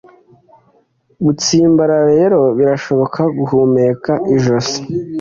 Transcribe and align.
gutsimbarara 1.25 2.07
rero 2.17 2.39
birashoboka 2.57 3.21
guhumeka 3.37 4.11
ijosi 4.35 4.79